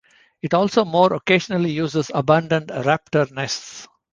[0.41, 3.87] It also more occasionally uses abandoned raptor nests.